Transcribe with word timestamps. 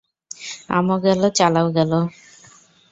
আমও 0.69 0.95
গেলো, 1.05 1.27
চালাও 1.37 1.67
গেলো। 1.77 1.99